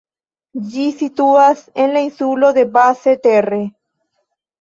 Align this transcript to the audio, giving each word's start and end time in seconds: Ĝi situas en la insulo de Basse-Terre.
Ĝi 0.69 0.85
situas 1.01 1.61
en 1.83 1.93
la 1.97 2.01
insulo 2.05 2.49
de 2.55 2.63
Basse-Terre. 2.79 3.61